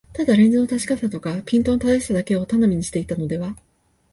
[0.13, 3.55] ただレンズの確かさとかピントの正しさだけを頼みにしていたのでは、